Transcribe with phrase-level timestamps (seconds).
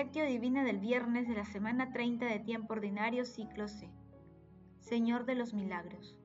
[0.00, 3.90] Lectio Divina del viernes de la semana 30 de tiempo ordinario, ciclo C.
[4.78, 6.16] Señor de los milagros.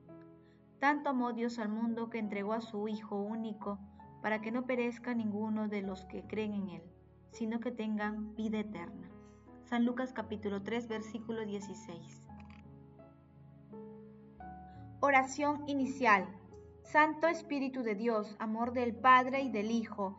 [0.78, 3.78] Tanto amó Dios al mundo que entregó a su Hijo único
[4.22, 6.82] para que no perezca ninguno de los que creen en Él,
[7.32, 9.10] sino que tengan vida eterna.
[9.64, 12.30] San Lucas capítulo 3 versículo 16.
[15.00, 16.26] Oración inicial.
[16.82, 20.18] Santo Espíritu de Dios, amor del Padre y del Hijo,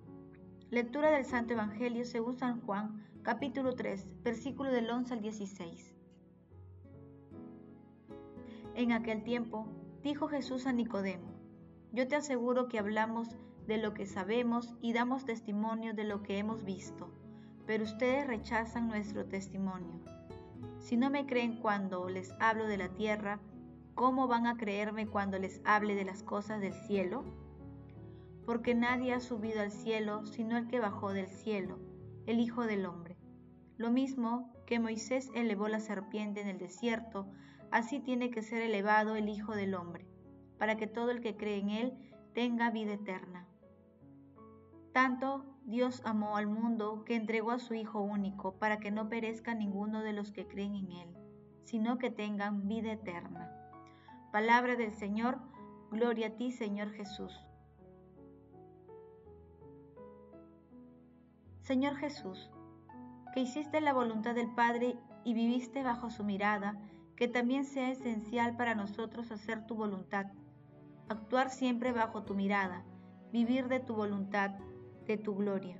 [0.71, 5.93] Lectura del Santo Evangelio según San Juan, capítulo 3, versículo del 11 al 16.
[8.75, 9.67] En aquel tiempo,
[10.01, 11.27] dijo Jesús a Nicodemo,
[11.91, 13.27] Yo te aseguro que hablamos
[13.67, 17.11] de lo que sabemos y damos testimonio de lo que hemos visto,
[17.67, 19.99] pero ustedes rechazan nuestro testimonio.
[20.79, 23.41] Si no me creen cuando les hablo de la tierra,
[23.93, 27.25] ¿cómo van a creerme cuando les hable de las cosas del cielo?
[28.51, 31.79] Porque nadie ha subido al cielo sino el que bajó del cielo,
[32.25, 33.15] el Hijo del Hombre.
[33.77, 37.31] Lo mismo que Moisés elevó la serpiente en el desierto,
[37.71, 40.05] así tiene que ser elevado el Hijo del Hombre,
[40.57, 41.93] para que todo el que cree en él
[42.33, 43.47] tenga vida eterna.
[44.91, 49.55] Tanto Dios amó al mundo que entregó a su Hijo único, para que no perezca
[49.55, 51.15] ninguno de los que creen en él,
[51.63, 53.49] sino que tengan vida eterna.
[54.33, 55.39] Palabra del Señor,
[55.89, 57.47] gloria a ti Señor Jesús.
[61.61, 62.49] Señor Jesús,
[63.33, 66.75] que hiciste la voluntad del Padre y viviste bajo su mirada,
[67.15, 70.25] que también sea esencial para nosotros hacer tu voluntad,
[71.07, 72.83] actuar siempre bajo tu mirada,
[73.31, 74.51] vivir de tu voluntad,
[75.05, 75.77] de tu gloria.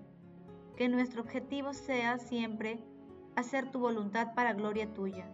[0.78, 2.84] Que nuestro objetivo sea siempre
[3.36, 5.26] hacer tu voluntad para gloria tuya.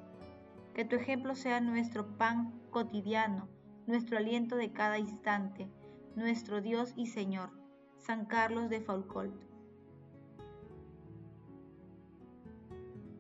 [0.73, 3.49] Que tu ejemplo sea nuestro pan cotidiano,
[3.85, 5.69] nuestro aliento de cada instante,
[6.15, 7.51] nuestro Dios y Señor,
[7.97, 9.46] San Carlos de Foucault.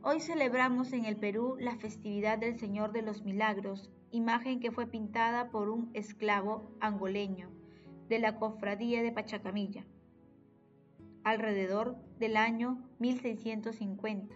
[0.03, 4.85] Hoy celebramos en el Perú la festividad del Señor de los Milagros, imagen que fue
[4.85, 7.49] pintada por un esclavo angoleño
[8.07, 9.85] de la cofradía de Pachacamilla,
[11.23, 14.35] alrededor del año 1650.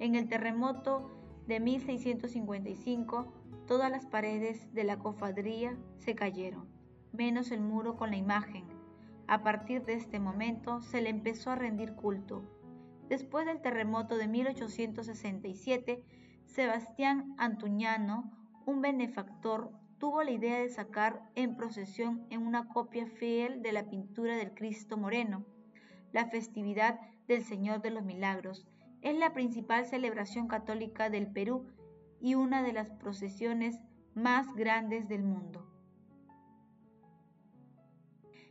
[0.00, 1.10] En el terremoto
[1.46, 3.32] de 1655,
[3.66, 6.68] todas las paredes de la cofradía se cayeron,
[7.12, 8.64] menos el muro con la imagen.
[9.28, 12.42] A partir de este momento se le empezó a rendir culto
[13.08, 16.02] Después del terremoto de 1867,
[16.44, 18.32] Sebastián Antuñano,
[18.66, 23.88] un benefactor, tuvo la idea de sacar en procesión en una copia fiel de la
[23.88, 25.44] pintura del Cristo Moreno.
[26.12, 28.66] La festividad del Señor de los Milagros
[29.02, 31.66] es la principal celebración católica del Perú
[32.20, 33.80] y una de las procesiones
[34.14, 35.75] más grandes del mundo.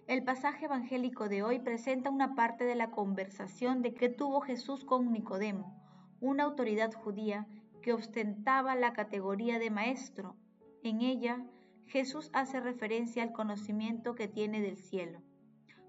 [0.07, 4.85] El pasaje evangélico de hoy presenta una parte de la conversación de que tuvo Jesús
[4.85, 5.75] con Nicodemo,
[6.21, 7.47] una autoridad judía
[7.81, 10.35] que ostentaba la categoría de maestro.
[10.83, 11.43] En ella,
[11.87, 15.23] Jesús hace referencia al conocimiento que tiene del cielo.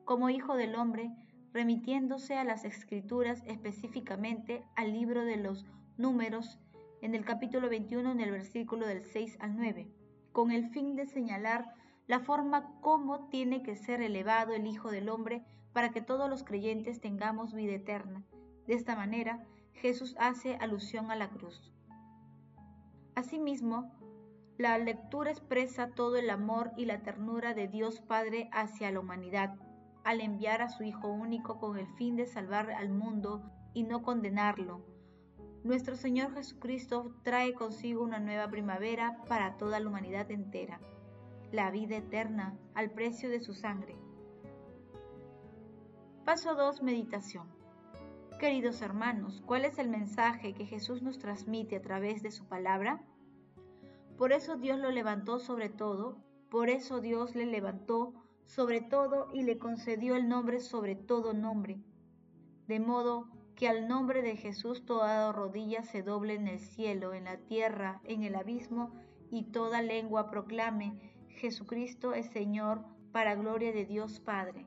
[0.06, 1.10] Como hijo del hombre,
[1.53, 5.66] remitiéndose a las escrituras específicamente al libro de los
[5.98, 6.59] números
[7.03, 9.91] en el capítulo 21 en el versículo del 6 al 9,
[10.33, 11.75] con el fin de señalar
[12.06, 16.44] la forma como tiene que ser elevado el Hijo del Hombre para que todos los
[16.44, 18.25] creyentes tengamos vida eterna.
[18.66, 21.72] De esta manera, Jesús hace alusión a la cruz.
[23.15, 23.92] Asimismo,
[24.57, 29.57] la lectura expresa todo el amor y la ternura de Dios Padre hacia la humanidad,
[30.04, 33.42] al enviar a su Hijo único con el fin de salvar al mundo
[33.75, 34.86] y no condenarlo.
[35.65, 40.81] Nuestro Señor Jesucristo trae consigo una nueva primavera para toda la humanidad entera
[41.53, 43.97] la vida eterna al precio de su sangre.
[46.25, 46.83] Paso 2.
[46.83, 47.47] Meditación.
[48.41, 53.03] Queridos hermanos, ¿cuál es el mensaje que Jesús nos transmite a través de su palabra?
[54.19, 56.19] Por eso Dios lo levantó sobre todo,
[56.51, 58.13] por eso Dios le levantó
[58.45, 61.81] sobre todo y le concedió el nombre sobre todo nombre,
[62.66, 67.25] de modo que al nombre de Jesús toda rodilla se doble en el cielo, en
[67.25, 68.93] la tierra, en el abismo,
[69.31, 74.66] y toda lengua proclame Jesucristo es Señor para gloria de Dios Padre.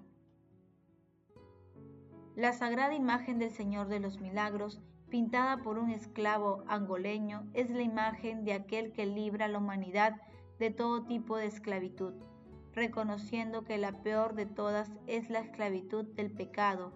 [2.35, 4.79] La sagrada imagen del Señor de los Milagros
[5.09, 10.21] pintada por un esclavo angoleño, es la imagen de aquel que libra a la humanidad
[10.59, 12.13] de todo tipo de esclavitud,
[12.73, 16.93] reconociendo que la peor de todas es la esclavitud del pecado.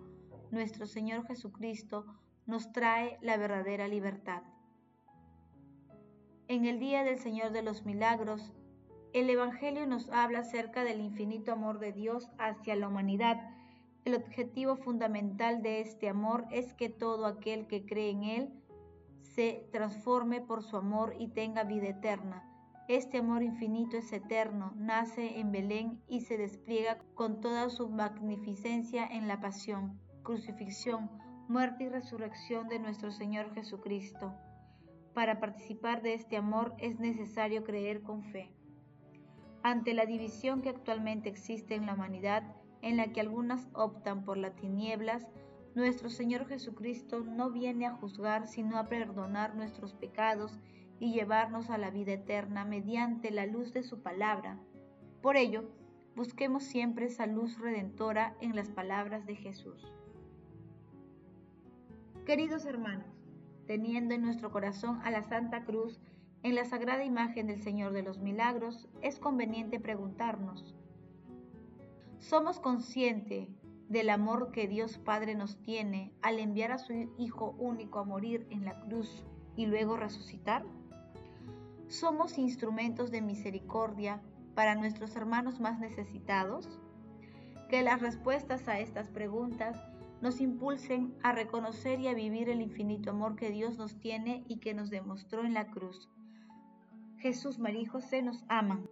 [0.51, 2.05] Nuestro Señor Jesucristo
[2.45, 4.43] nos trae la verdadera libertad.
[6.47, 8.53] En el Día del Señor de los Milagros,
[9.13, 13.47] el Evangelio nos habla acerca del infinito amor de Dios hacia la humanidad.
[14.05, 18.53] El objetivo fundamental de este amor es que todo aquel que cree en Él
[19.21, 22.43] se transforme por su amor y tenga vida eterna.
[22.87, 29.05] Este amor infinito es eterno, nace en Belén y se despliega con toda su magnificencia
[29.05, 31.11] en la pasión, crucifixión,
[31.47, 34.33] muerte y resurrección de nuestro Señor Jesucristo.
[35.13, 38.51] Para participar de este amor es necesario creer con fe.
[39.63, 42.43] Ante la división que actualmente existe en la humanidad,
[42.81, 45.25] en la que algunas optan por las tinieblas,
[45.73, 50.59] nuestro Señor Jesucristo no viene a juzgar, sino a perdonar nuestros pecados
[50.99, 54.59] y llevarnos a la vida eterna mediante la luz de su palabra.
[55.21, 55.63] Por ello,
[56.13, 59.91] busquemos siempre esa luz redentora en las palabras de Jesús.
[62.25, 63.07] Queridos hermanos,
[63.65, 66.01] teniendo en nuestro corazón a la Santa Cruz,
[66.43, 70.75] en la sagrada imagen del Señor de los Milagros, es conveniente preguntarnos,
[72.19, 73.47] ¿somos conscientes
[73.87, 78.45] del amor que Dios Padre nos tiene al enviar a su Hijo único a morir
[78.49, 79.23] en la cruz
[79.55, 80.65] y luego resucitar?
[81.87, 84.21] ¿Somos instrumentos de misericordia
[84.53, 86.77] para nuestros hermanos más necesitados?
[87.69, 89.81] Que las respuestas a estas preguntas
[90.21, 94.57] nos impulsen a reconocer y a vivir el infinito amor que Dios nos tiene y
[94.57, 96.09] que nos demostró en la cruz
[97.23, 98.85] Jesús, María y José nos aman.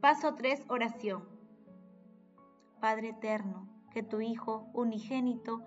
[0.00, 0.64] Paso 3.
[0.70, 1.28] Oración.
[2.80, 5.60] Padre eterno, que tu Hijo unigénito,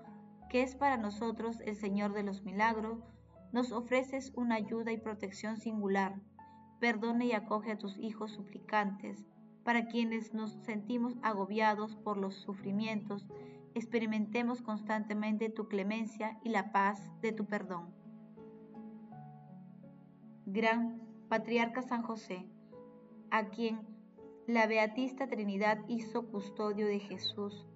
[0.49, 3.03] que es para nosotros el Señor de los milagros,
[3.51, 6.19] nos ofreces una ayuda y protección singular.
[6.79, 9.23] Perdone y acoge a tus hijos suplicantes,
[9.63, 13.27] para quienes nos sentimos agobiados por los sufrimientos,
[13.75, 17.96] experimentemos constantemente tu clemencia y la paz de tu perdón.
[20.49, 22.45] Gran Patriarca San José,
[23.31, 23.81] a quien
[24.47, 27.67] la Beatista Trinidad hizo custodio de Jesús,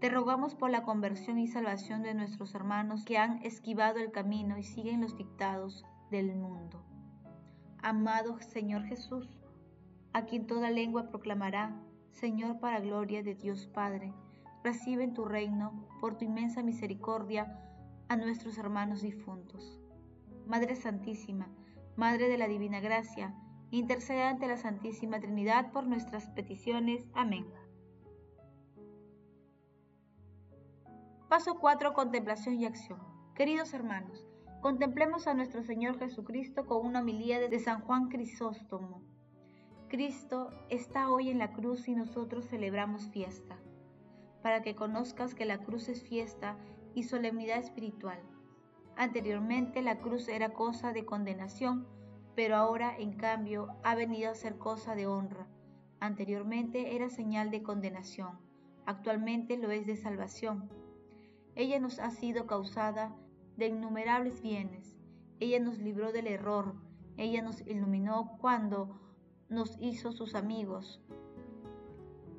[0.00, 4.58] te rogamos por la conversión y salvación de nuestros hermanos que han esquivado el camino
[4.58, 6.84] y siguen los dictados del mundo.
[7.80, 9.38] Amado Señor Jesús,
[10.12, 11.80] a quien toda lengua proclamará,
[12.10, 14.12] Señor para gloria de Dios Padre,
[14.64, 17.62] recibe en tu reino, por tu inmensa misericordia,
[18.08, 19.80] a nuestros hermanos difuntos.
[20.48, 21.48] Madre Santísima,
[21.96, 23.34] Madre de la Divina Gracia,
[23.70, 27.06] intercede ante la Santísima Trinidad por nuestras peticiones.
[27.14, 27.46] Amén.
[31.30, 31.94] Paso 4.
[31.94, 33.00] Contemplación y acción.
[33.34, 34.26] Queridos hermanos,
[34.60, 39.00] contemplemos a nuestro Señor Jesucristo con una homilía de San Juan Crisóstomo.
[39.88, 43.58] Cristo está hoy en la cruz y nosotros celebramos fiesta,
[44.42, 46.58] para que conozcas que la cruz es fiesta
[46.94, 48.20] y solemnidad espiritual
[48.96, 51.86] Anteriormente la cruz era cosa de condenación,
[52.34, 55.46] pero ahora en cambio ha venido a ser cosa de honra.
[56.00, 58.38] Anteriormente era señal de condenación,
[58.86, 60.70] actualmente lo es de salvación.
[61.54, 63.14] Ella nos ha sido causada
[63.56, 64.96] de innumerables bienes.
[65.40, 66.74] Ella nos libró del error.
[67.16, 69.00] Ella nos iluminó cuando
[69.48, 71.02] nos hizo sus amigos.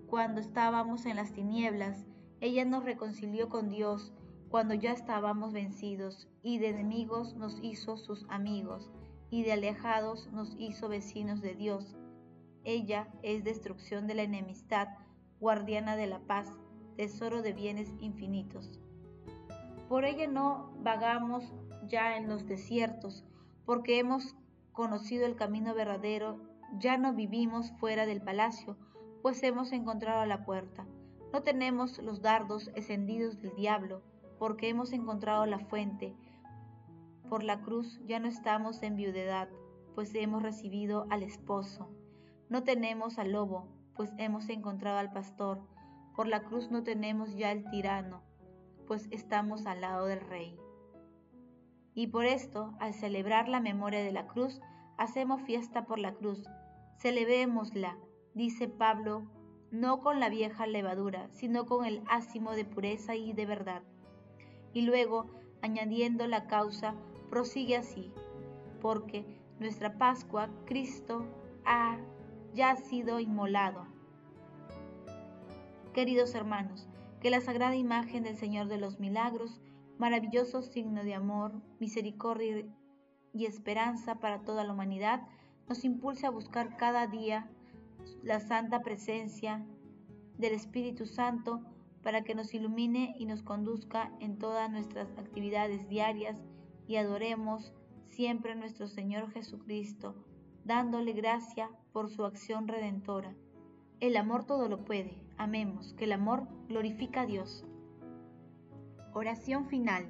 [0.07, 2.05] Cuando estábamos en las tinieblas,
[2.41, 4.13] ella nos reconcilió con Dios
[4.49, 8.89] cuando ya estábamos vencidos, y de enemigos nos hizo sus amigos,
[9.29, 11.97] y de alejados nos hizo vecinos de Dios.
[12.63, 14.87] Ella es destrucción de la enemistad,
[15.39, 16.47] guardiana de la paz,
[16.95, 18.79] tesoro de bienes infinitos.
[19.89, 21.53] Por ella no vagamos
[21.87, 23.23] ya en los desiertos,
[23.65, 24.35] porque hemos
[24.71, 26.39] conocido el camino verdadero,
[26.79, 28.77] ya no vivimos fuera del palacio,
[29.21, 30.85] pues hemos encontrado la puerta.
[31.33, 34.01] No tenemos los dardos encendidos del diablo,
[34.39, 36.15] porque hemos encontrado la fuente.
[37.29, 39.49] Por la cruz ya no estamos en viudedad,
[39.95, 41.89] pues hemos recibido al esposo.
[42.49, 45.59] No tenemos al lobo, pues hemos encontrado al pastor.
[46.15, 48.21] Por la cruz no tenemos ya el tirano,
[48.87, 50.57] pues estamos al lado del rey.
[51.93, 54.61] Y por esto, al celebrar la memoria de la cruz,
[54.97, 56.47] hacemos fiesta por la cruz.
[56.99, 57.97] Celebrémosla,
[58.33, 59.23] dice Pablo,
[59.71, 63.83] no con la vieja levadura, sino con el ácimo de pureza y de verdad
[64.73, 65.27] y luego,
[65.61, 66.95] añadiendo la causa,
[67.29, 68.11] prosigue así,
[68.81, 69.25] porque
[69.59, 71.25] nuestra Pascua, Cristo,
[71.65, 71.97] ha
[72.53, 73.85] ya sido inmolado.
[75.93, 76.87] Queridos hermanos,
[77.21, 79.59] que la sagrada imagen del Señor de los Milagros,
[79.97, 82.65] maravilloso signo de amor, misericordia
[83.33, 85.27] y esperanza para toda la humanidad,
[85.67, 87.49] nos impulse a buscar cada día
[88.23, 89.65] la santa presencia
[90.37, 91.61] del Espíritu Santo
[92.07, 96.41] para que nos ilumine y nos conduzca en todas nuestras actividades diarias
[96.87, 97.73] y adoremos
[98.05, 100.15] siempre a nuestro Señor Jesucristo,
[100.63, 103.35] dándole gracia por su acción redentora.
[103.99, 105.21] El amor todo lo puede.
[105.35, 107.65] Amemos, que el amor glorifica a Dios.
[109.13, 110.09] Oración final.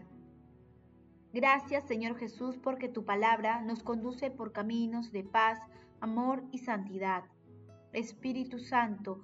[1.34, 5.60] Gracias Señor Jesús porque tu palabra nos conduce por caminos de paz,
[6.00, 7.24] amor y santidad.
[7.92, 9.24] Espíritu Santo,